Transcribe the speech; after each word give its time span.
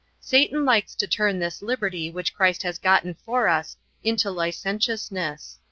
Satan 0.19 0.65
likes 0.65 0.95
to 0.95 1.05
turn 1.05 1.37
this 1.37 1.61
liberty 1.61 2.09
which 2.09 2.33
Christ 2.33 2.63
has 2.63 2.79
gotten 2.79 3.13
for 3.13 3.47
us 3.47 3.77
into 4.03 4.31
licentiousness. 4.31 5.59